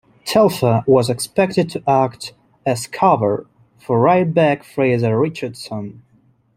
Telfer 0.25 0.83
was 0.87 1.11
expected 1.11 1.69
to 1.69 1.83
act 1.87 2.33
as 2.65 2.87
cover 2.87 3.45
for 3.77 3.99
right 3.99 4.33
back 4.33 4.63
Frazer 4.63 5.19
Richardson. 5.19 6.01